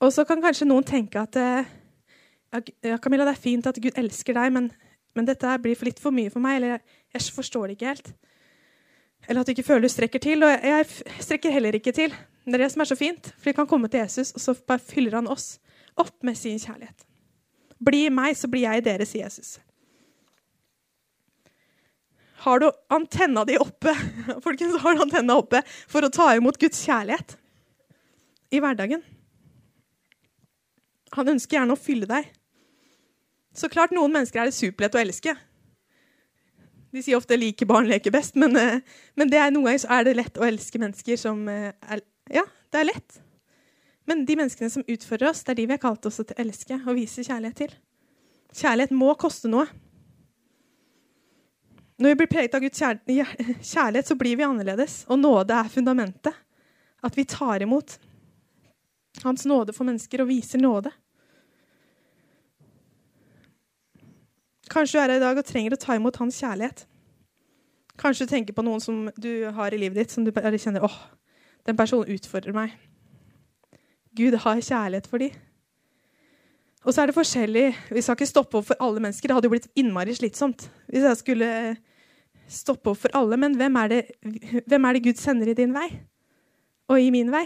[0.00, 1.68] Og så kan kanskje noen tenke at eh,
[2.50, 4.70] ja, Camilla, det er fint at Gud elsker deg, men,
[5.14, 6.58] men dette blir for litt for mye for meg.
[6.58, 6.78] Eller
[7.12, 8.12] jeg, forstår det ikke helt.
[9.28, 10.46] Eller at du ikke føler du strekker til.
[10.46, 10.88] Og jeg,
[11.20, 12.16] strekker heller ikke til.
[12.46, 13.30] Det er det som er så fint.
[13.36, 15.58] For vi kan komme til Jesus, og så bare fyller han oss
[16.00, 17.04] opp med sin kjærlighet.
[17.80, 19.58] Bli meg, så blir jeg i dere, Jesus.
[22.40, 23.92] Har du antenna di oppe
[24.46, 27.36] folkens, har du antenna oppe for å ta imot Guds kjærlighet
[28.50, 29.04] i hverdagen?
[31.16, 32.28] Han ønsker gjerne å fylle deg.
[33.56, 35.34] Så klart, noen mennesker er det superlett å elske.
[36.90, 38.80] De sier ofte 'like barn leker best', men, eh,
[39.16, 42.80] men er noen ganger er det lett å elske mennesker som eh, er Ja, det
[42.80, 43.20] er lett.
[44.06, 46.38] Men de menneskene som utfører oss, det er de vi har kalt oss til å
[46.38, 47.72] elske og vise kjærlighet til.
[48.54, 49.66] Kjærlighet må koste noe.
[52.00, 55.04] Når vi blir preget av Guds kjærlighet, så blir vi annerledes.
[55.10, 56.34] Og nåde er fundamentet.
[57.02, 57.98] At vi tar imot
[59.24, 60.92] Hans nåde for mennesker og viser nåde.
[64.70, 66.84] Kanskje du er her i dag og trenger å ta imot hans kjærlighet.
[68.00, 70.86] Kanskje du tenker på noen som du har i livet ditt, som du bare kjenner
[70.86, 70.98] åh,
[71.66, 72.76] den personen utfordrer meg.
[74.16, 75.34] Gud har kjærlighet for dem.
[76.80, 77.66] Og så er det forskjellig.
[77.92, 79.28] Vi skal ikke stoppe opp for alle mennesker.
[79.28, 81.50] Det hadde jo blitt innmari slitsomt hvis jeg skulle
[82.50, 83.36] stoppe opp for alle.
[83.36, 85.90] Men hvem er, det, hvem er det Gud sender i din vei?
[86.90, 87.44] Og i min vei?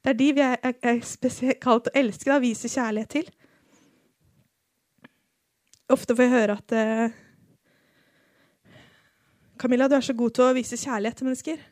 [0.00, 3.26] Det er de vi er, er spesielt kalt å elske, da, vise kjærlighet til.
[5.92, 7.18] Ofte får jeg høre at eh,
[9.60, 11.64] Camilla, du er så god til å vise kjærlighet til mennesker.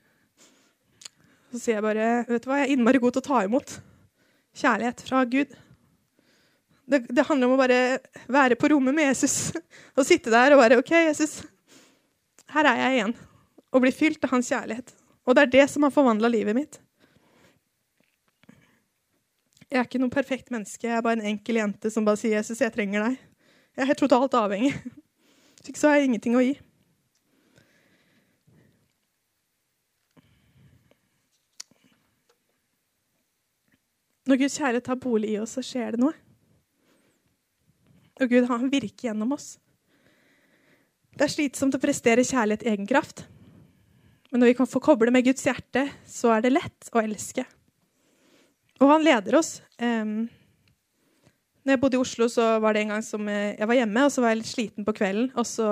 [1.48, 3.78] Så sier jeg bare vet du hva, jeg er innmari god til å ta imot
[4.58, 5.54] kjærlighet fra Gud.
[6.88, 7.78] Det, det, handler om å bare
[8.32, 9.54] være på rommet med Jesus
[9.96, 11.38] og sitte der og bare OK, Jesus,
[12.52, 13.16] her er jeg igjen.
[13.72, 14.92] Og bli fylt av hans kjærlighet.
[15.28, 16.78] Og det er det som har forvandla livet mitt.
[19.68, 20.86] Jeg er ikke noe perfekt menneske.
[20.86, 23.18] Jeg er bare en enkel jente som bare sier 'Jesus, jeg trenger deg'.
[23.76, 24.72] Jeg er helt totalt avhengig.
[25.58, 26.54] Hvis ikke så har jeg ingenting å gi.
[34.28, 36.12] Når Guds kjærlighet tar bolig i oss, så skjer det noe.
[38.20, 39.58] Og Gud han virker gjennom oss.
[41.16, 43.24] Det er slitsomt å prestere kjærlighet egen kraft.
[44.30, 47.46] Men når vi kan få koble med Guds hjerte, så er det lett å elske.
[48.78, 49.58] Og han leder oss.
[49.82, 50.28] Um,
[51.66, 54.14] når jeg bodde i Oslo, så var det en gang som jeg var hjemme, og
[54.14, 55.26] så var jeg litt sliten på kvelden.
[55.36, 55.66] Og så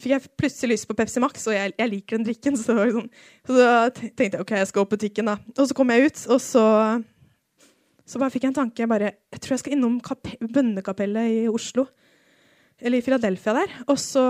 [0.00, 2.58] fikk jeg plutselig lyst på Pepsi Max, og jeg, jeg liker den drikken.
[2.60, 3.08] Så, sånn,
[3.46, 5.38] så, da tenkte jeg OK, jeg skal opp butikken, da.
[5.56, 6.66] Og så kom jeg ut, og så
[8.12, 8.82] så bare fikk jeg en tanke.
[8.82, 11.86] Jeg, bare, jeg tror jeg skal innom bønnekapellet i Oslo.
[12.82, 13.76] Eller i Philadelphia der.
[13.86, 14.24] Og så,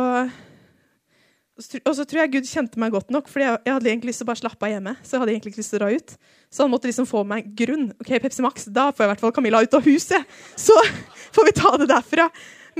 [1.60, 4.26] og så tror jeg Gud kjente meg godt nok, for jeg, hadde egentlig lyst til
[4.26, 4.94] å bare slappe av hjemme.
[5.04, 6.14] Så jeg hadde egentlig ikke lyst til å dra ut.
[6.48, 7.90] Så han måtte liksom få meg grunn.
[8.00, 10.32] Ok, Pepsi Max, da får jeg i hvert fall Camilla ut av huset.
[10.56, 10.76] Så
[11.36, 12.26] får vi ta det derfra.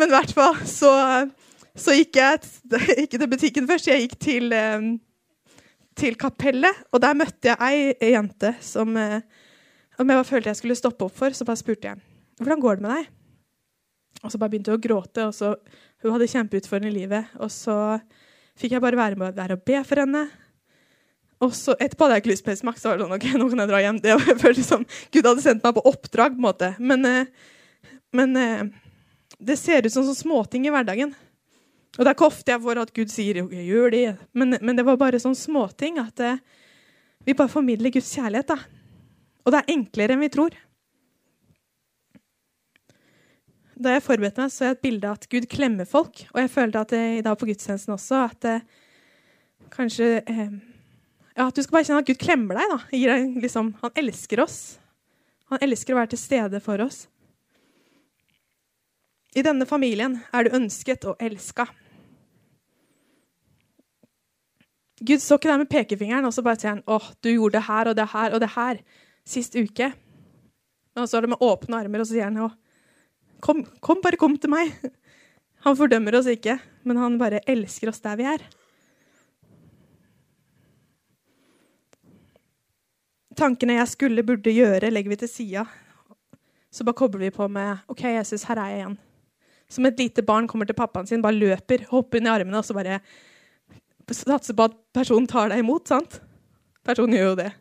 [0.01, 0.93] Men i hvert fall så,
[1.77, 2.41] så gikk jeg
[3.05, 3.93] ikke til butikken først.
[3.93, 4.57] Jeg gikk til,
[6.01, 11.05] til kapellet, og der møtte jeg ei jente som om jeg følte jeg skulle stoppe
[11.05, 12.01] opp for, så bare spurte jeg
[12.41, 13.11] hvordan går det med deg.
[14.23, 15.27] Og så bare begynte hun å gråte.
[15.29, 15.55] og så,
[16.03, 17.33] Hun hadde kjempeutfordrende i livet.
[17.43, 17.77] Og så
[18.63, 20.27] fikk jeg bare være med der og be for henne.
[21.43, 23.49] Og så Etterpå hadde jeg ikke lyst på smak, så var det sånn, ok, nå
[23.51, 23.99] kan jeg dra hjem.
[24.03, 26.37] Det jeg som Gud hadde sendt meg på oppdrag.
[26.37, 26.71] på en måte.
[26.79, 27.27] Men, eh,
[28.15, 28.65] men eh,
[29.43, 31.15] det ser ut som sånn småting i hverdagen.
[31.99, 34.05] Og det er ikke ofte jeg får at Gud sier okay, gjør det.
[34.39, 36.39] Men, men det var bare sånn småting at eh,
[37.27, 38.55] vi bare formidler Guds kjærlighet.
[38.55, 38.63] da.
[39.43, 40.55] Og det er enklere enn vi tror.
[43.83, 46.23] Da jeg forberedte meg, så jeg et bilde av at Gud klemmer folk.
[46.35, 48.59] Og jeg følte at det, i dag på gudstjenesten også at det,
[49.73, 50.53] kanskje eh,
[51.33, 52.75] ja, At du skal bare kjenne at Gud klemmer deg.
[52.75, 52.79] da.
[52.93, 54.59] Deg, liksom, han elsker oss.
[55.51, 57.07] Han elsker å være til stede for oss.
[59.33, 61.67] I denne familien er du ønsket og elska.
[65.03, 67.67] Gud så ikke deg med pekefingeren og så bare sier han, åh, du gjorde det
[67.67, 68.83] her og det her og det her
[69.27, 69.89] sist uke.
[70.93, 72.39] Men så er det med åpne armer, og så sier han
[73.43, 74.73] kom, kom, bare kom til meg.
[75.67, 76.57] Han fordømmer oss ikke,
[76.89, 78.43] men han bare elsker oss der vi er.
[83.39, 85.65] Tankene jeg skulle, burde gjøre, legger vi til sida.
[86.73, 88.99] Så bare kobler vi på med OK, Jesus, her er jeg igjen.
[89.73, 92.67] Som et lite barn kommer til pappaen sin, bare løper, hopper inn i armene og
[92.67, 93.01] så bare
[94.13, 95.89] satser på at personen tar deg imot.
[95.89, 96.19] sant?
[96.85, 97.53] Personen gjør jo det.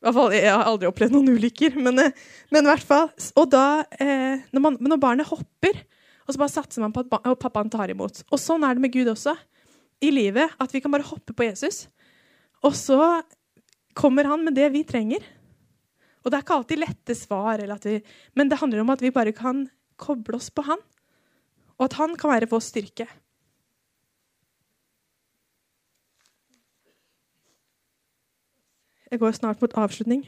[0.00, 2.14] Fall, jeg har aldri opplevd noen ulykker, men, eh,
[2.48, 3.10] men i hvert fall.
[3.36, 5.82] Og da, eh, når, man, når, barnet hopper,
[6.24, 8.22] og så bare satser man på at og pappaen tar imot.
[8.30, 9.34] Og sånn er det med Gud også
[10.00, 10.54] i livet.
[10.62, 11.84] At vi kan bare hoppe på Jesus.
[12.64, 13.20] Og så
[13.98, 15.24] kommer han med det vi trenger.
[16.20, 17.98] Og det er ikke alltid lette svar, vi,
[18.36, 19.66] men det handler om at vi bare kan
[20.00, 20.80] koble oss på han.
[21.80, 23.08] Og at han kan være vår styrke.
[29.10, 30.20] Jeg går snart mot avslutning.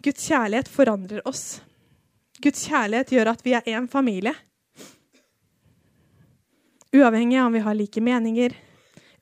[0.00, 1.60] Guds kjærlighet forandrer oss.
[2.40, 4.32] Guds kjærlighet gjør at vi er én familie.
[6.96, 8.54] Uavhengig av om vi har like meninger,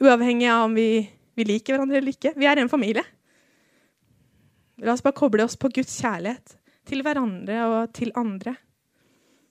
[0.00, 1.02] uavhengig av om vi,
[1.34, 2.32] vi liker hverandre eller ikke.
[2.38, 3.02] Vi er en familie.
[4.78, 6.54] La oss bare koble oss på Guds kjærlighet
[6.86, 8.54] til hverandre og til andre.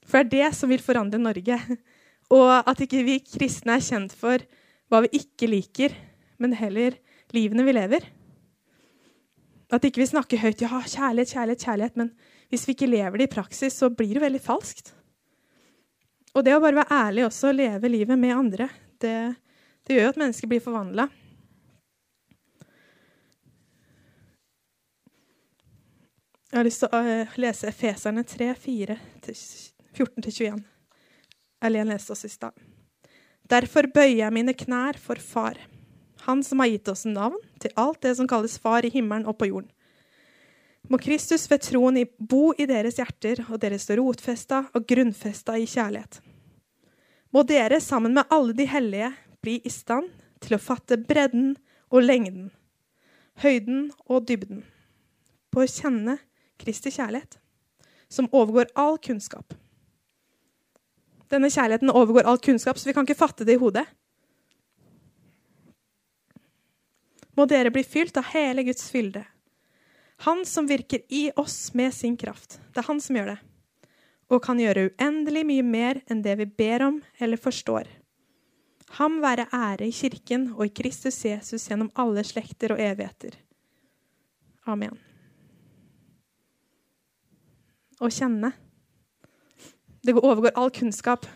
[0.08, 1.60] For det er det som vil forandre Norge.
[2.32, 4.40] Og at ikke vi kristne er kjent for
[4.88, 5.94] hva vi ikke liker,
[6.40, 6.96] men heller
[7.36, 8.08] livene vi lever.
[9.74, 12.12] At ikke vi snakker høyt ja, kjærlighet, kjærlighet, kjærlighet, men
[12.48, 14.94] hvis vi ikke lever det i praksis, så blir det veldig falskt.
[16.38, 18.70] Og det å bare være ærlig også og leve livet med andre,
[19.02, 19.16] det,
[19.88, 21.08] det gjør at mennesker blir forvandla.
[26.48, 30.62] Jeg har lyst til å uh, lese Efeserne 3, 4-14-21.
[31.68, 32.56] Elen leste oss i stad.
[33.48, 35.60] Derfor bøyer jeg mine knær for Far
[36.28, 39.38] han som har gitt oss navn til alt det som kalles Far i himmelen og
[39.40, 39.72] på jorden.
[40.92, 45.68] Må Kristus ved troen bo i deres hjerter, og dere står rotfesta og grunnfesta i
[45.68, 46.22] kjærlighet.
[47.36, 49.12] Må dere sammen med alle de hellige
[49.44, 50.08] bli i stand
[50.44, 51.56] til å fatte bredden
[51.92, 52.50] og lengden,
[53.44, 54.64] høyden og dybden,
[55.52, 56.18] på å kjenne
[56.60, 57.38] Kristi kjærlighet,
[58.12, 59.56] som overgår all kunnskap.
[61.32, 63.84] Denne kjærligheten overgår all kunnskap, så vi kan ikke fatte det i hodet.
[67.38, 69.24] Må dere bli fylt av hele Guds fylde.
[70.26, 72.60] Han som virker i oss med sin kraft.
[72.74, 73.38] Det er han som gjør det.
[74.34, 77.88] Og kan gjøre uendelig mye mer enn det vi ber om eller forstår.
[78.98, 83.36] Ham være ære i Kirken og i Kristus Jesus gjennom alle slekter og evigheter.
[84.68, 84.96] Amen.
[88.02, 88.52] Å kjenne.
[90.04, 91.28] Det overgår all kunnskap.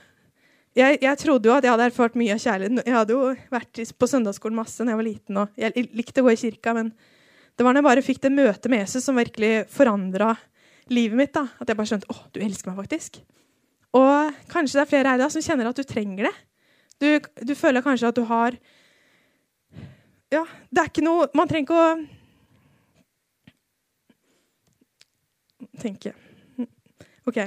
[0.78, 2.84] Jeg, jeg, trodde jo at jeg hadde erfart mye av kjærligheten.
[2.86, 6.28] Jeg hadde jo vært på søndagsskolen masse da jeg var liten, og jeg likte å
[6.28, 6.76] gå i kirka.
[6.78, 6.94] Men
[7.58, 10.30] det var når jeg bare fikk det møtet med Jesus som virkelig forandra
[10.92, 11.34] livet mitt.
[11.36, 13.20] da, At jeg bare skjønte å, du elsker meg faktisk.
[14.00, 16.36] Og kanskje det er flere her da som kjenner at du trenger det.
[17.02, 17.08] Du,
[17.52, 18.56] du føler kanskje at du har
[20.32, 21.96] Ja, det er ikke noe Man trenger ikke å
[25.82, 26.14] tenke
[27.28, 27.38] OK.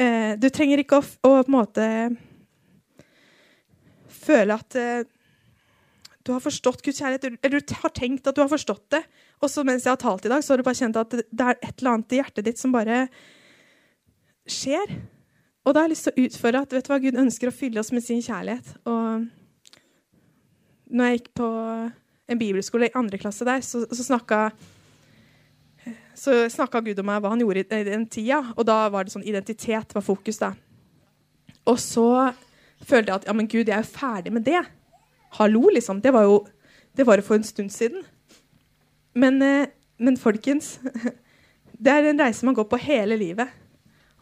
[0.00, 1.86] Eh, du trenger ikke å, å, på en måte
[4.22, 5.04] føle at eh,
[6.22, 9.02] du har forstått Guds kjærlighet, eller du har tenkt at du har forstått det.
[9.42, 11.46] Og så mens jeg har talt i dag, så har du bare kjent at det
[11.48, 13.06] er et eller annet i hjertet ditt som bare
[14.46, 14.94] skjer.
[15.66, 17.54] Og da har jeg lyst til å utfordre at vet du hva, Gud ønsker å
[17.54, 18.70] fylle oss med sin kjærlighet.
[18.86, 19.26] Og
[20.92, 21.48] når jeg gikk på
[22.32, 24.44] en bibelskole i andre klasse der, så, så snakka
[26.14, 28.40] så snakka Gud om meg hva han gjorde i den tida.
[28.56, 30.38] Og da var det sånn identitet var fokus.
[30.42, 30.52] da.
[31.66, 32.32] Og så
[32.82, 34.62] følte jeg at ja, men Gud, jeg er jo ferdig med det.
[35.38, 36.02] Hallo, liksom.
[36.02, 36.42] Det var jo
[36.96, 38.02] det var for en stund siden.
[39.14, 40.78] Men, eh, men folkens,
[41.84, 43.48] det er en reise man går på hele livet.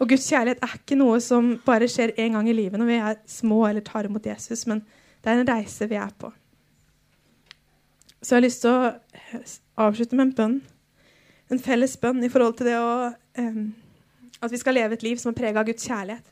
[0.01, 3.01] Og Guds kjærlighet er ikke noe som bare skjer én gang i livet når vi
[3.05, 4.81] er små eller tar imot Jesus, men
[5.21, 6.31] det er en reise vi er på.
[8.23, 8.93] Så jeg har lyst til å
[9.89, 10.57] avslutte med en bønn.
[11.51, 12.91] En felles bønn i forhold til det å
[13.43, 13.65] um,
[14.41, 16.29] At vi skal leve et liv som er prega av Guds kjærlighet.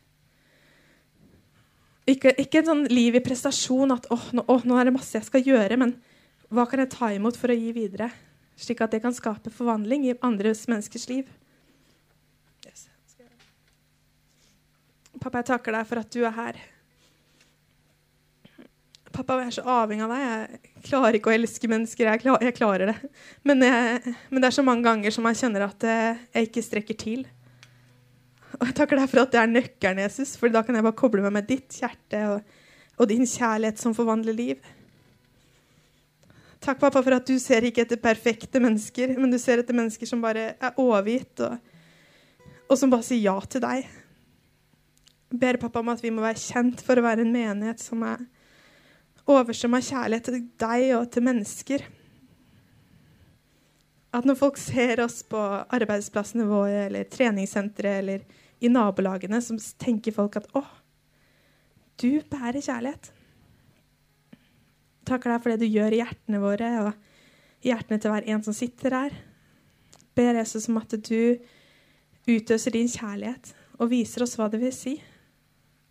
[2.08, 5.12] Ikke, ikke et sånn liv i prestasjon at oh, nå, oh, nå, er det masse
[5.18, 5.92] jeg skal gjøre, men
[6.48, 8.08] hva kan jeg ta imot for å gi videre?
[8.56, 11.28] Slik at det kan skape forvandling i andres menneskers liv.
[15.18, 16.58] Pappa, jeg takker deg for at du er her.
[19.14, 20.22] Pappa, jeg er så avhengig av deg.
[20.76, 22.10] Jeg klarer ikke å elske mennesker.
[22.10, 23.10] Jeg, klar, jeg klarer det.
[23.46, 26.64] Men, jeg, men, det er så mange ganger som jeg kjenner at eh, jeg ikke
[26.66, 27.22] strekker til.
[28.58, 30.98] Og jeg takker deg for at det er nøkkelen, Jesus, for da kan jeg bare
[30.98, 32.54] koble meg med ditt hjerte og,
[32.98, 34.60] og din kjærlighet som forvandler liv.
[36.58, 40.10] Takk, pappa, for at du ser ikke etter perfekte mennesker, men du ser etter mennesker
[40.10, 43.86] som bare er overgitt, og, og som bare sier ja til deg.
[45.28, 48.02] Jeg ber pappa om at vi må være kjent for å være en menighet som
[48.08, 48.26] er
[49.28, 51.84] overstrøm av kjærlighet til deg og til mennesker.
[54.16, 58.24] At når folk ser oss på arbeidsplassene våre eller treningssentre eller
[58.64, 60.64] i nabolagene, så tenker folk at å,
[62.00, 63.10] du bærer kjærlighet.
[65.08, 66.90] Takker deg for det du gjør i hjertene våre og
[67.64, 69.14] i hjertene til hver en som sitter her.
[70.16, 71.38] Ber Jesus om at du
[72.28, 74.98] utøser din kjærlighet og viser oss hva det vil si.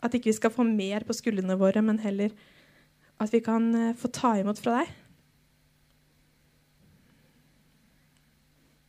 [0.04, 2.34] At ikke vi skal få mer på skuldrene våre, men heller
[3.18, 4.92] at vi kan eh, få ta imot fra deg.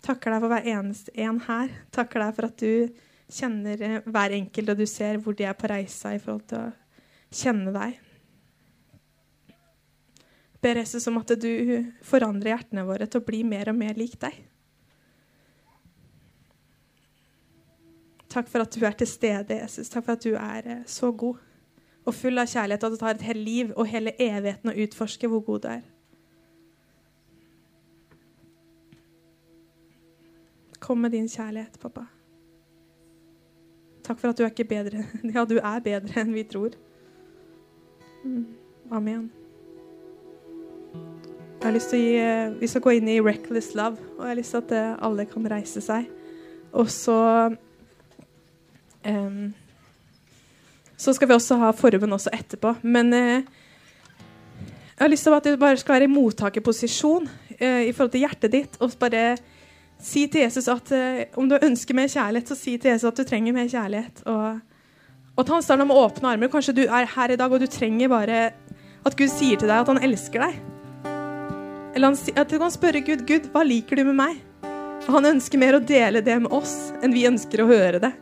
[0.08, 1.72] Takker deg for hver eneste en her.
[1.94, 5.56] Takker deg for at du kjenner eh, hver enkelt, og du ser hvor de er
[5.58, 6.76] på reisa i forhold til å
[7.28, 7.98] kjenne deg
[10.60, 11.52] ber Jesus om at du
[12.02, 14.36] forandrer hjertene våre til å bli mer og mer lik deg.
[18.28, 19.88] Takk for at du er til stede, Jesus.
[19.88, 21.38] Takk for at du er eh, så god
[22.08, 24.76] og full av kjærlighet, og at du tar et helt liv og hele evigheten å
[24.84, 25.86] utforske hvor god du er.
[30.80, 32.06] Kom med din kjærlighet, pappa.
[34.06, 35.04] Takk for at du er ikke bedre.
[35.34, 36.78] Ja, du er bedre enn vi tror.
[38.24, 38.46] Mm.
[38.90, 39.28] Amen.
[41.58, 44.22] Jeg har lyst til å gi, eh, Vi skal gå inn i 'Reckless Love', og
[44.22, 46.08] jeg har lyst til at eh, alle kan reise seg.
[46.72, 47.56] Og så
[49.08, 49.54] um,
[50.98, 52.74] Så skal vi også ha forbund også etterpå.
[52.82, 53.46] Men eh,
[54.98, 58.24] jeg har lyst til at du bare skal være i mottakerposisjon eh, i forhold til
[58.24, 58.80] hjertet ditt.
[58.82, 59.36] Og bare
[60.02, 63.20] si til Jesus at eh, om du ønsker mer kjærlighet, så si til Jesus at
[63.20, 64.24] du trenger mer kjærlighet.
[64.26, 64.58] Og,
[65.36, 66.50] og at han står med åpne armer.
[66.50, 68.42] Kanskje du er her i dag og du trenger bare
[69.06, 70.58] at Gud sier til deg at han elsker deg.
[71.94, 74.42] Eller at du kan spørre Gud Gud, hva liker du med meg?
[75.06, 78.12] Og han ønsker mer å dele det med oss enn vi ønsker å høre det.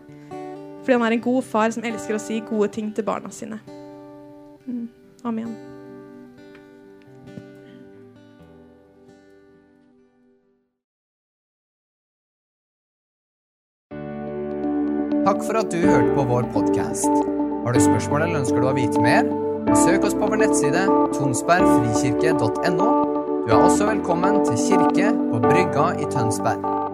[0.87, 3.59] Fordi han er en god far som elsker å si gode ting til barna sine.
[4.67, 4.87] Mm.
[5.27, 5.51] Amen.
[15.27, 17.11] Takk for at du hørte på vår podkast.
[17.67, 19.27] Har du spørsmål eller ønsker du å vite mer?
[19.75, 20.87] Søk oss på vår nettside
[21.19, 22.91] tonsbergfrikirke.no
[23.47, 26.86] du er også velkommen til kirke på Brygga i Tønsberg.